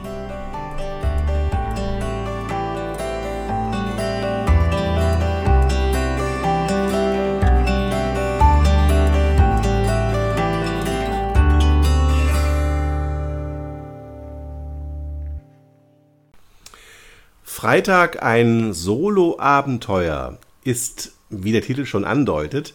Freitag 17.64 18.22
ein 18.22 18.74
Solo-Abenteuer 18.74 20.38
ist, 20.66 21.14
wie 21.30 21.54
der 21.54 21.62
Titel 21.62 21.86
schon 21.86 22.04
andeutet, 22.04 22.74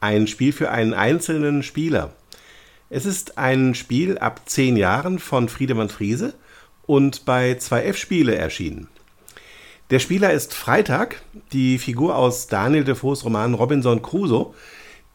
ein 0.00 0.26
Spiel 0.26 0.54
für 0.54 0.70
einen 0.70 0.94
einzelnen 0.94 1.62
Spieler. 1.62 2.14
Es 2.88 3.04
ist 3.04 3.36
ein 3.36 3.74
Spiel 3.74 4.16
ab 4.16 4.40
zehn 4.46 4.78
Jahren 4.78 5.18
von 5.18 5.50
Friedemann 5.50 5.90
Friese 5.90 6.32
und 6.86 7.26
bei 7.26 7.52
2F 7.52 7.96
Spiele 7.96 8.34
erschienen. 8.34 8.88
Der 9.90 9.98
Spieler 9.98 10.32
ist 10.32 10.54
Freitag, 10.54 11.20
die 11.52 11.76
Figur 11.76 12.16
aus 12.16 12.46
Daniel 12.46 12.84
Defoes 12.84 13.26
Roman 13.26 13.52
Robinson 13.52 14.00
Crusoe, 14.00 14.54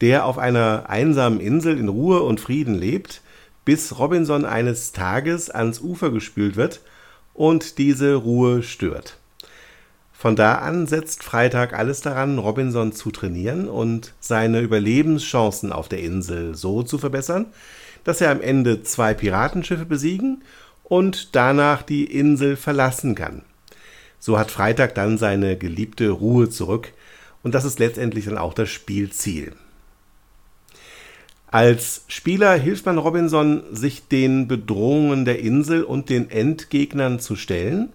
der 0.02 0.24
auf 0.24 0.38
einer 0.38 0.84
einsamen 0.88 1.40
Insel 1.40 1.80
in 1.80 1.88
Ruhe 1.88 2.22
und 2.22 2.38
Frieden 2.38 2.76
lebt, 2.76 3.22
bis 3.64 3.98
Robinson 3.98 4.44
eines 4.44 4.92
Tages 4.92 5.50
ans 5.50 5.80
Ufer 5.80 6.12
gespült 6.12 6.54
wird– 6.54 6.80
und 7.36 7.78
diese 7.78 8.14
Ruhe 8.14 8.62
stört. 8.62 9.18
Von 10.18 10.34
da 10.34 10.56
an 10.56 10.86
setzt 10.86 11.22
Freitag 11.22 11.74
alles 11.74 12.00
daran, 12.00 12.38
Robinson 12.38 12.92
zu 12.92 13.10
trainieren 13.10 13.68
und 13.68 14.14
seine 14.18 14.60
Überlebenschancen 14.60 15.72
auf 15.72 15.88
der 15.88 16.00
Insel 16.00 16.54
so 16.54 16.82
zu 16.82 16.96
verbessern, 16.96 17.46
dass 18.02 18.22
er 18.22 18.30
am 18.30 18.40
Ende 18.40 18.82
zwei 18.82 19.12
Piratenschiffe 19.12 19.84
besiegen 19.84 20.42
und 20.84 21.34
danach 21.36 21.82
die 21.82 22.04
Insel 22.04 22.56
verlassen 22.56 23.14
kann. 23.14 23.42
So 24.18 24.38
hat 24.38 24.50
Freitag 24.50 24.94
dann 24.94 25.18
seine 25.18 25.58
geliebte 25.58 26.08
Ruhe 26.08 26.48
zurück 26.48 26.92
und 27.42 27.54
das 27.54 27.66
ist 27.66 27.78
letztendlich 27.78 28.24
dann 28.24 28.38
auch 28.38 28.54
das 28.54 28.70
Spielziel. 28.70 29.52
Als 31.48 32.04
Spieler 32.08 32.54
hilft 32.54 32.86
man 32.86 32.98
Robinson, 32.98 33.62
sich 33.70 34.08
den 34.08 34.48
Bedrohungen 34.48 35.26
der 35.26 35.40
Insel 35.40 35.84
und 35.84 36.08
den 36.08 36.30
Endgegnern 36.30 37.20
zu 37.20 37.36
stellen, 37.36 37.92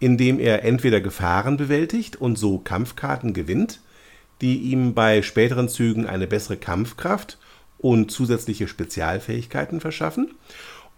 indem 0.00 0.38
er 0.38 0.64
entweder 0.64 1.00
Gefahren 1.00 1.56
bewältigt 1.56 2.16
und 2.16 2.36
so 2.36 2.58
Kampfkarten 2.58 3.32
gewinnt, 3.32 3.80
die 4.40 4.58
ihm 4.58 4.94
bei 4.94 5.22
späteren 5.22 5.68
Zügen 5.68 6.06
eine 6.06 6.26
bessere 6.26 6.56
Kampfkraft 6.56 7.38
und 7.78 8.10
zusätzliche 8.10 8.68
Spezialfähigkeiten 8.68 9.80
verschaffen, 9.80 10.34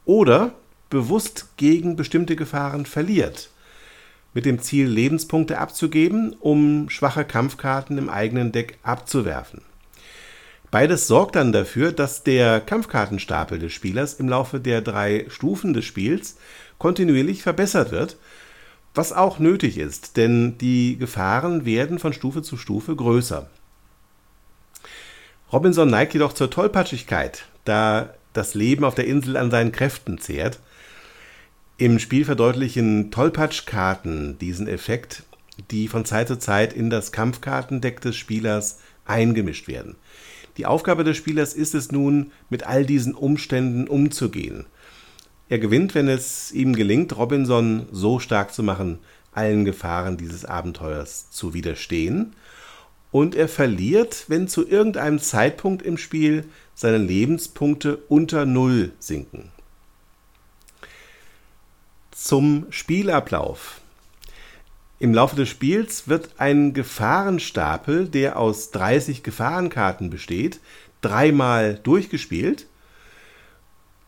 oder 0.04 0.54
bewusst 0.88 1.56
gegen 1.56 1.96
bestimmte 1.96 2.36
Gefahren 2.36 2.84
verliert, 2.84 3.50
mit 4.34 4.44
dem 4.44 4.60
Ziel 4.60 4.86
Lebenspunkte 4.86 5.58
abzugeben, 5.58 6.34
um 6.40 6.90
schwache 6.90 7.24
Kampfkarten 7.24 7.98
im 7.98 8.08
eigenen 8.08 8.52
Deck 8.52 8.78
abzuwerfen. 8.82 9.62
Beides 10.70 11.08
sorgt 11.08 11.34
dann 11.34 11.52
dafür, 11.52 11.90
dass 11.90 12.22
der 12.22 12.60
Kampfkartenstapel 12.60 13.58
des 13.58 13.72
Spielers 13.72 14.14
im 14.14 14.28
Laufe 14.28 14.60
der 14.60 14.80
drei 14.82 15.26
Stufen 15.28 15.74
des 15.74 15.84
Spiels 15.84 16.36
kontinuierlich 16.78 17.42
verbessert 17.42 17.90
wird, 17.90 18.16
was 18.94 19.12
auch 19.12 19.38
nötig 19.38 19.78
ist, 19.78 20.16
denn 20.16 20.58
die 20.58 20.96
Gefahren 20.98 21.64
werden 21.64 21.98
von 21.98 22.12
Stufe 22.12 22.42
zu 22.42 22.56
Stufe 22.56 22.96
größer. 22.96 23.48
Robinson 25.52 25.88
neigt 25.90 26.14
jedoch 26.14 26.32
zur 26.32 26.50
Tollpatschigkeit, 26.50 27.46
da 27.64 28.14
das 28.32 28.54
Leben 28.54 28.84
auf 28.84 28.94
der 28.94 29.06
Insel 29.06 29.36
an 29.36 29.50
seinen 29.50 29.72
Kräften 29.72 30.18
zehrt. 30.18 30.60
Im 31.76 31.98
Spiel 31.98 32.24
verdeutlichen 32.24 33.10
Tollpatschkarten 33.10 34.38
diesen 34.38 34.68
Effekt, 34.68 35.24
die 35.70 35.88
von 35.88 36.04
Zeit 36.04 36.28
zu 36.28 36.38
Zeit 36.38 36.72
in 36.72 36.90
das 36.90 37.12
Kampfkartendeck 37.12 38.00
des 38.00 38.16
Spielers 38.16 38.78
eingemischt 39.06 39.66
werden. 39.66 39.96
Die 40.56 40.66
Aufgabe 40.66 41.04
des 41.04 41.16
Spielers 41.16 41.54
ist 41.54 41.74
es 41.74 41.90
nun, 41.90 42.32
mit 42.48 42.66
all 42.66 42.84
diesen 42.84 43.14
Umständen 43.14 43.88
umzugehen. 43.88 44.66
Er 45.50 45.58
gewinnt, 45.58 45.96
wenn 45.96 46.08
es 46.08 46.52
ihm 46.52 46.76
gelingt, 46.76 47.16
Robinson 47.16 47.86
so 47.90 48.20
stark 48.20 48.54
zu 48.54 48.62
machen, 48.62 49.00
allen 49.32 49.64
Gefahren 49.64 50.16
dieses 50.16 50.44
Abenteuers 50.44 51.28
zu 51.32 51.54
widerstehen. 51.54 52.36
Und 53.10 53.34
er 53.34 53.48
verliert, 53.48 54.26
wenn 54.28 54.46
zu 54.46 54.66
irgendeinem 54.66 55.18
Zeitpunkt 55.18 55.82
im 55.82 55.98
Spiel 55.98 56.44
seine 56.76 56.98
Lebenspunkte 56.98 57.96
unter 58.08 58.46
Null 58.46 58.92
sinken. 59.00 59.50
Zum 62.12 62.66
Spielablauf. 62.70 63.80
Im 65.00 65.12
Laufe 65.12 65.34
des 65.34 65.48
Spiels 65.48 66.06
wird 66.06 66.28
ein 66.38 66.74
Gefahrenstapel, 66.74 68.06
der 68.06 68.38
aus 68.38 68.70
30 68.70 69.24
Gefahrenkarten 69.24 70.10
besteht, 70.10 70.60
dreimal 71.00 71.74
durchgespielt. 71.82 72.66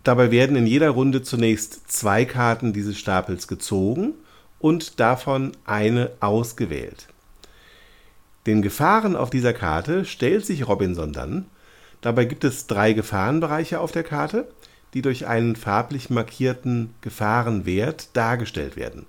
Dabei 0.04 0.30
werden 0.30 0.56
in 0.56 0.66
jeder 0.66 0.90
Runde 0.90 1.22
zunächst 1.22 1.90
zwei 1.90 2.24
Karten 2.24 2.72
dieses 2.72 2.98
Stapels 2.98 3.46
gezogen 3.46 4.14
und 4.58 4.98
davon 4.98 5.52
eine 5.64 6.10
ausgewählt. 6.20 7.08
Den 8.46 8.62
Gefahren 8.62 9.14
auf 9.14 9.30
dieser 9.30 9.52
Karte 9.52 10.04
stellt 10.04 10.44
sich 10.44 10.66
Robinson 10.66 11.12
dann. 11.12 11.46
Dabei 12.00 12.24
gibt 12.24 12.42
es 12.42 12.66
drei 12.66 12.92
Gefahrenbereiche 12.92 13.78
auf 13.78 13.92
der 13.92 14.02
Karte, 14.02 14.48
die 14.94 15.02
durch 15.02 15.26
einen 15.26 15.54
farblich 15.54 16.10
markierten 16.10 16.92
Gefahrenwert 17.00 18.08
dargestellt 18.14 18.76
werden. 18.76 19.06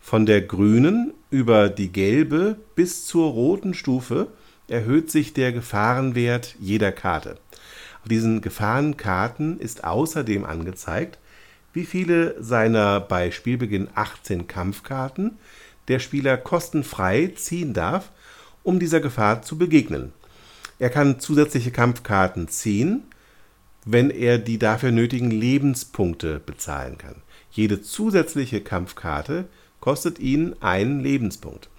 Von 0.00 0.26
der 0.26 0.42
grünen 0.42 1.14
über 1.30 1.68
die 1.68 1.92
gelbe 1.92 2.56
bis 2.74 3.06
zur 3.06 3.30
roten 3.30 3.74
Stufe 3.74 4.28
erhöht 4.66 5.10
sich 5.10 5.32
der 5.32 5.52
Gefahrenwert 5.52 6.56
jeder 6.58 6.92
Karte. 6.92 7.38
Auf 8.02 8.08
diesen 8.08 8.40
Gefahrenkarten 8.40 9.58
ist 9.58 9.84
außerdem 9.84 10.44
angezeigt, 10.44 11.18
wie 11.72 11.84
viele 11.84 12.42
seiner 12.42 13.00
bei 13.00 13.30
Spielbeginn 13.30 13.88
18 13.94 14.46
Kampfkarten 14.46 15.38
der 15.88 15.98
Spieler 15.98 16.36
kostenfrei 16.36 17.32
ziehen 17.34 17.74
darf, 17.74 18.10
um 18.62 18.78
dieser 18.78 19.00
Gefahr 19.00 19.42
zu 19.42 19.58
begegnen. 19.58 20.12
Er 20.78 20.90
kann 20.90 21.18
zusätzliche 21.20 21.70
Kampfkarten 21.70 22.48
ziehen, 22.48 23.02
wenn 23.84 24.10
er 24.10 24.38
die 24.38 24.58
dafür 24.58 24.92
nötigen 24.92 25.30
Lebenspunkte 25.30 26.40
bezahlen 26.40 26.98
kann. 26.98 27.16
Jede 27.50 27.80
zusätzliche 27.80 28.60
Kampfkarte 28.60 29.46
kostet 29.80 30.18
ihn 30.18 30.54
einen 30.60 31.00
Lebenspunkt. 31.00 31.70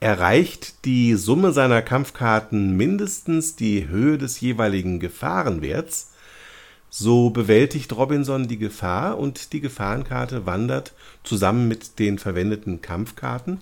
Erreicht 0.00 0.84
die 0.84 1.14
Summe 1.14 1.50
seiner 1.50 1.82
Kampfkarten 1.82 2.76
mindestens 2.76 3.56
die 3.56 3.88
Höhe 3.88 4.16
des 4.16 4.40
jeweiligen 4.40 5.00
Gefahrenwerts, 5.00 6.12
so 6.88 7.30
bewältigt 7.30 7.92
Robinson 7.92 8.46
die 8.46 8.58
Gefahr 8.58 9.18
und 9.18 9.52
die 9.52 9.60
Gefahrenkarte 9.60 10.46
wandert 10.46 10.94
zusammen 11.24 11.66
mit 11.66 11.98
den 11.98 12.20
verwendeten 12.20 12.80
Kampfkarten 12.80 13.60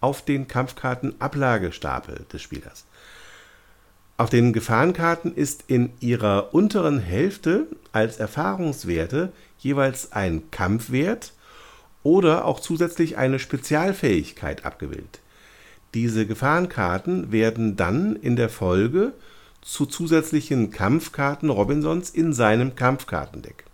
auf 0.00 0.24
den 0.24 0.46
Kampfkartenablagestapel 0.46 2.26
des 2.32 2.42
Spielers. 2.42 2.84
Auf 4.18 4.30
den 4.30 4.52
Gefahrenkarten 4.52 5.34
ist 5.34 5.64
in 5.66 5.90
ihrer 5.98 6.54
unteren 6.54 7.00
Hälfte 7.00 7.66
als 7.90 8.18
Erfahrungswerte 8.18 9.32
jeweils 9.58 10.12
ein 10.12 10.48
Kampfwert 10.52 11.32
oder 12.04 12.44
auch 12.44 12.60
zusätzlich 12.60 13.16
eine 13.16 13.40
Spezialfähigkeit 13.40 14.64
abgewählt. 14.64 15.21
Diese 15.94 16.26
Gefahrenkarten 16.26 17.32
werden 17.32 17.76
dann 17.76 18.16
in 18.16 18.36
der 18.36 18.48
Folge 18.48 19.12
zu 19.60 19.86
zusätzlichen 19.86 20.70
Kampfkarten 20.70 21.50
Robinsons 21.50 22.10
in 22.10 22.32
seinem 22.32 22.74
Kampfkartendeck. 22.74 23.64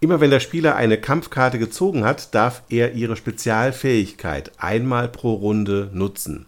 Immer 0.00 0.20
wenn 0.20 0.30
der 0.30 0.40
Spieler 0.40 0.76
eine 0.76 0.98
Kampfkarte 0.98 1.58
gezogen 1.58 2.04
hat, 2.04 2.34
darf 2.34 2.62
er 2.68 2.92
ihre 2.92 3.16
Spezialfähigkeit 3.16 4.52
einmal 4.58 5.08
pro 5.08 5.34
Runde 5.34 5.90
nutzen. 5.92 6.46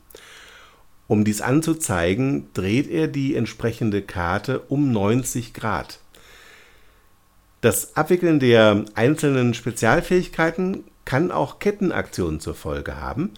Um 1.07 1.25
dies 1.25 1.41
anzuzeigen, 1.41 2.49
dreht 2.53 2.91
er 2.91 3.09
die 3.09 3.35
entsprechende 3.35 4.03
Karte 4.03 4.61
um 4.69 4.93
90 4.93 5.55
Grad. 5.55 6.01
Das 7.63 7.97
Abwickeln 7.97 8.39
der 8.39 8.85
einzelnen 8.95 9.55
Spezialfähigkeiten 9.55 10.85
kann 11.09 11.31
auch 11.31 11.59
Kettenaktionen 11.59 12.39
zur 12.39 12.55
Folge 12.55 13.01
haben, 13.01 13.31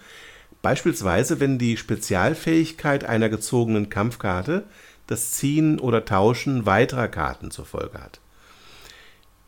beispielsweise 0.61 1.39
wenn 1.39 1.57
die 1.57 1.77
Spezialfähigkeit 1.77 3.05
einer 3.05 3.29
gezogenen 3.29 3.89
Kampfkarte 3.89 4.65
das 5.07 5.31
Ziehen 5.31 5.79
oder 5.79 6.03
Tauschen 6.03 6.65
weiterer 6.65 7.07
Karten 7.07 7.49
zur 7.49 7.63
Folge 7.63 7.97
hat. 7.97 8.19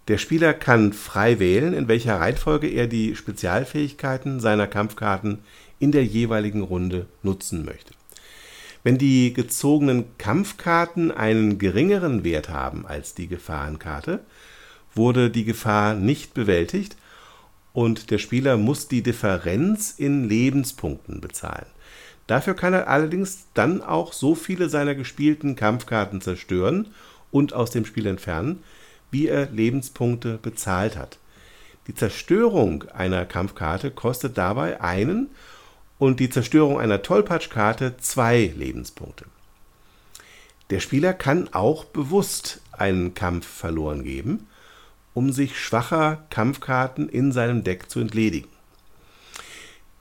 Der 0.08 0.18
Spieler 0.18 0.54
kann 0.54 0.94
frei 0.94 1.40
wählen, 1.40 1.74
in 1.74 1.90
welcher 1.90 2.22
Reihenfolge 2.22 2.68
er 2.68 2.88
die 2.88 3.18
Spezialfähigkeiten 3.18 4.40
seiner 4.40 4.68
Kampfkarten 4.68 5.40
in 5.80 5.92
der 5.92 6.06
jeweiligen 6.06 6.62
Runde 6.62 7.08
nutzen 7.24 7.66
möchte. 7.66 7.94
Wenn 8.84 8.98
die 8.98 9.34
gezogenen 9.34 10.18
Kampfkarten 10.18 11.12
einen 11.12 11.58
geringeren 11.58 12.24
Wert 12.24 12.48
haben 12.48 12.86
als 12.86 13.16
die 13.16 13.28
Gefahrenkarte, 13.28 14.22
wurde 14.96 15.30
die 15.30 15.44
Gefahr 15.44 15.94
nicht 15.94 16.34
bewältigt 16.34 16.96
und 17.74 18.12
der 18.12 18.20
Spieler 18.20 18.58
muss 18.58 18.88
die 18.88 19.02
Differenz 19.02 19.96
in 19.98 20.30
Lebenspunkten 20.30 21.20
bezahlen. 21.20 21.66
Dafür 22.28 22.54
kann 22.54 22.74
er 22.74 22.88
allerdings 22.88 23.48
dann 23.54 23.82
auch 23.82 24.14
so 24.14 24.36
viele 24.36 24.70
seiner 24.70 24.96
gespielten 24.96 25.56
Kampfkarten 25.56 26.22
zerstören 26.22 26.88
und 27.32 27.54
aus 27.54 27.72
dem 27.72 27.86
Spiel 27.86 28.06
entfernen, 28.06 28.64
wie 29.12 29.28
er 29.28 29.48
Lebenspunkte 29.48 30.40
bezahlt 30.42 30.96
hat. 30.96 31.18
Die 31.88 31.96
Zerstörung 31.96 32.86
einer 32.94 33.26
Kampfkarte 33.26 33.92
kostet 33.92 34.38
dabei 34.38 34.80
einen 34.80 35.30
und 36.00 36.20
die 36.20 36.30
Zerstörung 36.30 36.80
einer 36.80 37.02
Tollpatschkarte 37.02 37.98
zwei 37.98 38.54
Lebenspunkte. 38.56 39.26
Der 40.70 40.80
Spieler 40.80 41.14
kann 41.14 41.54
auch 41.54 41.84
bewusst 41.84 42.62
einen 42.72 43.14
Kampf 43.14 43.46
verloren 43.46 44.04
geben, 44.04 44.48
um 45.14 45.32
sich 45.32 45.60
schwacher 45.60 46.26
Kampfkarten 46.30 47.10
in 47.10 47.32
seinem 47.32 47.64
Deck 47.64 47.90
zu 47.90 48.00
entledigen. 48.00 48.50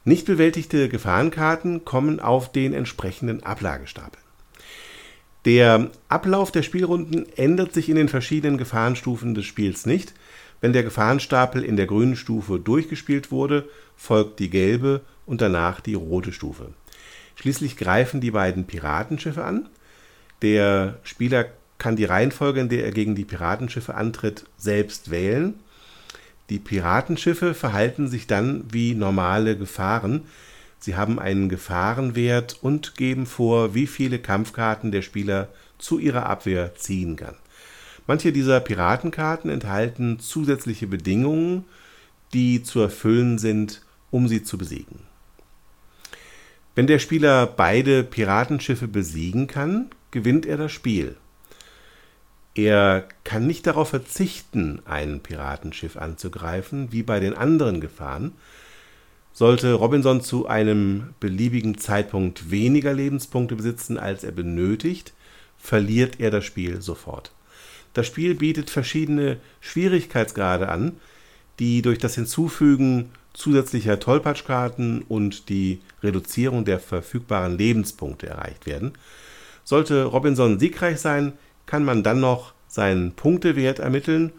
Nicht 0.04 0.26
bewältigte 0.26 0.88
Gefahrenkarten 0.88 1.84
kommen 1.84 2.18
auf 2.18 2.50
den 2.50 2.72
entsprechenden 2.72 3.42
Ablagestapel. 3.42 4.18
Der 5.44 5.90
Ablauf 6.08 6.52
der 6.52 6.62
Spielrunden 6.62 7.26
ändert 7.36 7.72
sich 7.72 7.88
in 7.88 7.96
den 7.96 8.08
verschiedenen 8.08 8.58
Gefahrenstufen 8.58 9.34
des 9.34 9.44
Spiels 9.44 9.86
nicht. 9.86 10.14
Wenn 10.60 10.72
der 10.72 10.84
Gefahrenstapel 10.84 11.64
in 11.64 11.76
der 11.76 11.86
grünen 11.86 12.16
Stufe 12.16 12.60
durchgespielt 12.60 13.30
wurde, 13.32 13.68
folgt 13.96 14.38
die 14.38 14.50
gelbe 14.50 15.00
und 15.26 15.40
danach 15.40 15.80
die 15.80 15.94
rote 15.94 16.32
Stufe. 16.32 16.72
Schließlich 17.34 17.76
greifen 17.76 18.20
die 18.20 18.30
beiden 18.30 18.66
Piratenschiffe 18.66 19.44
an. 19.44 19.68
Der 20.42 20.98
Spieler 21.02 21.46
kann 21.82 21.96
die 21.96 22.04
Reihenfolge, 22.04 22.60
in 22.60 22.68
der 22.68 22.84
er 22.84 22.92
gegen 22.92 23.16
die 23.16 23.24
Piratenschiffe 23.24 23.96
antritt, 23.96 24.44
selbst 24.56 25.10
wählen. 25.10 25.54
Die 26.48 26.60
Piratenschiffe 26.60 27.54
verhalten 27.54 28.06
sich 28.06 28.28
dann 28.28 28.64
wie 28.70 28.94
normale 28.94 29.58
Gefahren, 29.58 30.22
Sie 30.82 30.96
haben 30.96 31.20
einen 31.20 31.48
Gefahrenwert 31.48 32.58
und 32.60 32.96
geben 32.96 33.26
vor, 33.26 33.72
wie 33.72 33.86
viele 33.86 34.18
Kampfkarten 34.18 34.90
der 34.90 35.02
Spieler 35.02 35.48
zu 35.78 36.00
ihrer 36.00 36.26
Abwehr 36.26 36.74
ziehen 36.74 37.14
kann. 37.14 37.36
Manche 38.08 38.32
dieser 38.32 38.58
Piratenkarten 38.58 39.48
enthalten 39.48 40.18
zusätzliche 40.18 40.88
Bedingungen, 40.88 41.66
die 42.34 42.64
zu 42.64 42.80
erfüllen 42.80 43.38
sind, 43.38 43.82
um 44.10 44.26
sie 44.26 44.42
zu 44.42 44.58
besiegen. 44.58 44.98
Wenn 46.74 46.88
der 46.88 46.98
Spieler 46.98 47.46
beide 47.46 48.02
Piratenschiffe 48.02 48.88
besiegen 48.88 49.46
kann, 49.46 49.90
gewinnt 50.10 50.46
er 50.46 50.56
das 50.56 50.72
Spiel. 50.72 51.14
Er 52.54 53.08
kann 53.24 53.46
nicht 53.46 53.66
darauf 53.66 53.88
verzichten, 53.90 54.82
ein 54.84 55.20
Piratenschiff 55.20 55.96
anzugreifen, 55.96 56.92
wie 56.92 57.02
bei 57.02 57.18
den 57.18 57.34
anderen 57.34 57.80
Gefahren, 57.80 58.32
sollte 59.32 59.72
Robinson 59.72 60.20
zu 60.20 60.46
einem 60.46 61.14
beliebigen 61.18 61.78
Zeitpunkt 61.78 62.50
weniger 62.50 62.92
Lebenspunkte 62.92 63.56
besitzen, 63.56 63.96
als 63.96 64.24
er 64.24 64.32
benötigt, 64.32 65.14
verliert 65.56 66.20
er 66.20 66.30
das 66.30 66.44
Spiel 66.44 66.82
sofort. 66.82 67.32
Das 67.94 68.06
Spiel 68.06 68.34
bietet 68.34 68.68
verschiedene 68.68 69.38
Schwierigkeitsgrade 69.60 70.68
an, 70.68 70.96
die 71.58 71.80
durch 71.82 71.98
das 71.98 72.14
Hinzufügen 72.14 73.10
zusätzlicher 73.32 73.98
Tollpatschkarten 73.98 75.02
und 75.02 75.48
die 75.48 75.80
Reduzierung 76.02 76.64
der 76.64 76.80
verfügbaren 76.80 77.56
Lebenspunkte 77.56 78.26
erreicht 78.26 78.66
werden. 78.66 78.92
Sollte 79.64 80.04
Robinson 80.04 80.58
siegreich 80.58 80.98
sein, 81.00 81.34
kann 81.66 81.84
man 81.84 82.02
dann 82.02 82.20
noch 82.20 82.54
seinen 82.68 83.12
Punktewert 83.12 83.78
ermitteln. 83.78 84.32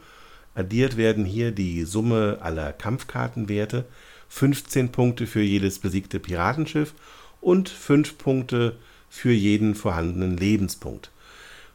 Addiert 0.56 0.98
werden 0.98 1.26
hier 1.26 1.52
die 1.52 1.84
Summe 1.84 2.40
aller 2.42 2.74
Kampfkartenwerte. 2.74 3.86
15 4.30 4.92
Punkte 4.92 5.28
für 5.28 5.42
jedes 5.42 5.80
besiegte 5.80 6.20
Piratenschiff 6.20 6.94
und 7.42 7.70
5 7.70 8.18
Punkte 8.18 8.78
für 9.10 9.32
jeden 9.32 9.76
vorhandenen 9.76 10.38
Lebenspunkt. 10.38 11.12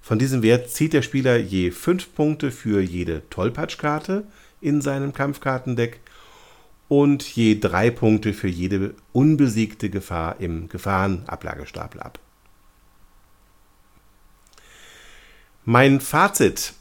Von 0.01 0.19
diesem 0.19 0.43
Wert 0.43 0.71
zieht 0.71 0.93
der 0.93 1.03
Spieler 1.03 1.37
je 1.37 1.71
5 1.71 2.15
Punkte 2.15 2.51
für 2.51 2.81
jede 2.81 3.23
Tollpatschkarte 3.31 4.25
in 4.61 4.81
seinem 4.81 5.13
Kampfkartendeck 5.13 6.01
und 6.89 7.23
je 7.23 7.61
3 7.61 7.91
Punkte 7.91 8.33
für 8.33 8.49
jede 8.49 8.95
unbesiegte 9.13 9.91
Gefahr 9.91 10.41
im 10.41 10.69
Gefahrenablagestapel 10.69 12.01
ab. 12.01 12.19
Mein 15.71 16.01
Fazit. 16.01 16.73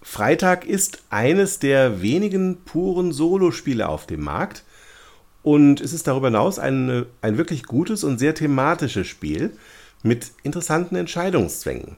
Freitag 0.00 0.64
ist 0.64 1.02
eines 1.10 1.58
der 1.58 2.02
wenigen 2.02 2.58
puren 2.64 3.10
Solospiele 3.10 3.88
auf 3.88 4.06
dem 4.06 4.20
Markt, 4.22 4.62
und 5.42 5.80
es 5.80 5.92
ist 5.92 6.06
darüber 6.06 6.28
hinaus 6.28 6.60
ein, 6.60 7.06
ein 7.20 7.36
wirklich 7.36 7.64
gutes 7.64 8.04
und 8.04 8.18
sehr 8.18 8.36
thematisches 8.36 9.08
Spiel 9.08 9.56
mit 10.04 10.30
interessanten 10.44 10.94
Entscheidungszwängen. 10.94 11.96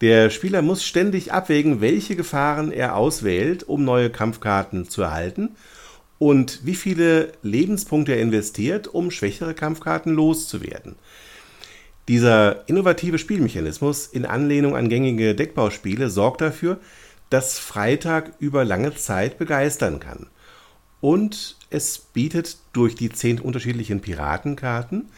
Der 0.00 0.30
Spieler 0.30 0.62
muss 0.62 0.84
ständig 0.84 1.32
abwägen, 1.32 1.80
welche 1.80 2.14
Gefahren 2.14 2.70
er 2.70 2.94
auswählt, 2.94 3.64
um 3.64 3.84
neue 3.84 4.10
Kampfkarten 4.10 4.88
zu 4.88 5.02
erhalten 5.02 5.56
und 6.20 6.60
wie 6.64 6.76
viele 6.76 7.32
Lebenspunkte 7.42 8.12
er 8.12 8.22
investiert, 8.22 8.86
um 8.86 9.10
schwächere 9.10 9.54
Kampfkarten 9.54 10.14
loszuwerden. 10.14 10.94
Dieser 12.08 12.68
innovative 12.68 13.18
Spielmechanismus 13.18 14.06
in 14.06 14.26
Anlehnung 14.26 14.74
an 14.74 14.88
gängige 14.88 15.34
Deckbauspiele 15.34 16.10
sorgt 16.10 16.40
dafür, 16.40 16.78
dass 17.30 17.58
Freitag 17.58 18.32
über 18.40 18.64
lange 18.64 18.94
Zeit 18.94 19.38
begeistern 19.38 20.00
kann. 20.00 20.26
Und 21.00 21.56
es 21.70 21.98
bietet 21.98 22.58
durch 22.72 22.94
die 22.94 23.10
zehn 23.10 23.40
unterschiedlichen 23.40 24.00
Piratenkarten 24.00 25.10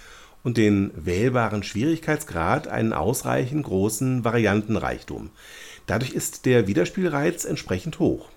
und 0.43 0.59
den 0.59 0.93
wählbaren 0.95 1.63
Schwierigkeitsgrad 1.63 2.69
einen 2.69 2.93
ausreichend 2.93 3.65
großen 3.65 4.25
Variantenreichtum. 4.25 5.31
Dadurch 5.87 6.13
ist 6.13 6.47
der 6.47 6.67
Wiederspielreiz 6.67 7.45
entsprechend 7.45 7.99
hoch. 7.99 8.29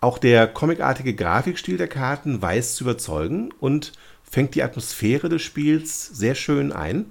Auch 0.00 0.18
der 0.18 0.46
comicartige 0.46 1.14
Grafikstil 1.14 1.76
der 1.76 1.88
Karten 1.88 2.40
weiß 2.40 2.76
zu 2.76 2.84
überzeugen 2.84 3.52
und 3.58 3.92
fängt 4.22 4.54
die 4.54 4.62
Atmosphäre 4.62 5.28
des 5.28 5.42
Spiels 5.42 6.06
sehr 6.06 6.34
schön 6.34 6.72
ein. 6.72 7.06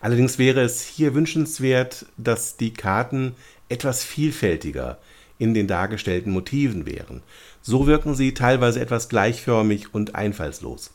Allerdings 0.00 0.38
wäre 0.38 0.62
es 0.62 0.82
hier 0.82 1.14
wünschenswert, 1.14 2.06
dass 2.16 2.56
die 2.56 2.72
Karten 2.72 3.34
etwas 3.68 4.04
vielfältiger 4.04 4.98
in 5.38 5.54
den 5.54 5.66
dargestellten 5.66 6.32
Motiven 6.32 6.86
wären. 6.86 7.22
So 7.62 7.86
wirken 7.86 8.14
sie 8.14 8.34
teilweise 8.34 8.80
etwas 8.80 9.08
gleichförmig 9.08 9.94
und 9.94 10.14
einfallslos. 10.14 10.92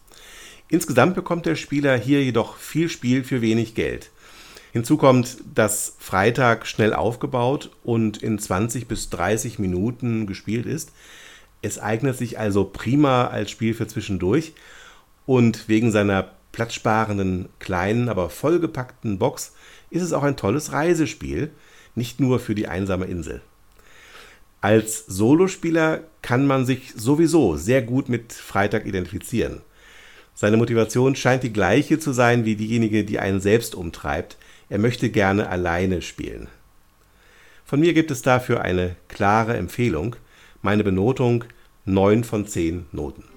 Insgesamt 0.69 1.15
bekommt 1.15 1.45
der 1.45 1.55
Spieler 1.55 1.97
hier 1.97 2.23
jedoch 2.23 2.55
viel 2.55 2.89
Spiel 2.89 3.23
für 3.23 3.41
wenig 3.41 3.75
Geld. 3.75 4.09
Hinzu 4.71 4.95
kommt, 4.95 5.37
dass 5.53 5.95
Freitag 5.99 6.65
schnell 6.65 6.93
aufgebaut 6.93 7.71
und 7.83 8.23
in 8.23 8.39
20 8.39 8.87
bis 8.87 9.09
30 9.09 9.59
Minuten 9.59 10.27
gespielt 10.27 10.65
ist. 10.65 10.93
Es 11.61 11.77
eignet 11.77 12.17
sich 12.17 12.39
also 12.39 12.63
prima 12.63 13.27
als 13.27 13.51
Spiel 13.51 13.73
für 13.73 13.85
zwischendurch 13.85 14.53
und 15.25 15.67
wegen 15.67 15.91
seiner 15.91 16.31
platzsparenden, 16.51 17.49
kleinen, 17.59 18.09
aber 18.09 18.29
vollgepackten 18.29 19.17
Box 19.17 19.53
ist 19.89 20.01
es 20.01 20.13
auch 20.13 20.23
ein 20.23 20.37
tolles 20.37 20.71
Reisespiel, 20.71 21.51
nicht 21.95 22.19
nur 22.19 22.39
für 22.39 22.55
die 22.55 22.67
einsame 22.67 23.05
Insel. 23.05 23.41
Als 24.61 25.05
Solospieler 25.07 26.01
kann 26.21 26.45
man 26.45 26.65
sich 26.65 26.93
sowieso 26.95 27.57
sehr 27.57 27.81
gut 27.81 28.09
mit 28.09 28.31
Freitag 28.31 28.85
identifizieren. 28.85 29.61
Seine 30.35 30.57
Motivation 30.57 31.15
scheint 31.15 31.43
die 31.43 31.53
gleiche 31.53 31.99
zu 31.99 32.13
sein 32.13 32.45
wie 32.45 32.55
diejenige, 32.55 33.03
die 33.03 33.19
einen 33.19 33.41
selbst 33.41 33.75
umtreibt. 33.75 34.37
Er 34.69 34.77
möchte 34.77 35.09
gerne 35.09 35.49
alleine 35.49 36.01
spielen. 36.01 36.47
Von 37.65 37.79
mir 37.79 37.93
gibt 37.93 38.11
es 38.11 38.21
dafür 38.21 38.61
eine 38.61 38.95
klare 39.07 39.57
Empfehlung. 39.57 40.15
Meine 40.61 40.83
Benotung 40.83 41.43
9 41.85 42.23
von 42.23 42.45
10 42.45 42.85
Noten. 42.91 43.30